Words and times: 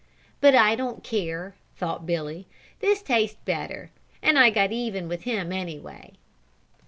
"But 0.39 0.55
I 0.55 0.73
don't 0.73 1.03
care," 1.03 1.53
thought 1.77 2.07
Billy, 2.07 2.47
"this 2.79 3.03
tastes 3.03 3.37
better, 3.45 3.91
and 4.23 4.39
I 4.39 4.49
got 4.49 4.71
even 4.71 5.07
with 5.07 5.25
him 5.25 5.51
anyway." 5.51 6.13